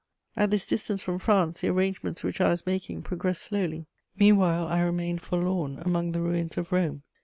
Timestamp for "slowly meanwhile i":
3.43-4.81